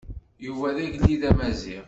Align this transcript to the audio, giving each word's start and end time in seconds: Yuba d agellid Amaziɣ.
Yuba 0.45 0.67
d 0.75 0.77
agellid 0.85 1.23
Amaziɣ. 1.29 1.79